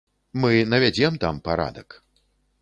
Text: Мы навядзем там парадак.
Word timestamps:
Мы 0.45 0.49
навядзем 0.71 1.19
там 1.25 1.35
парадак. 1.49 1.89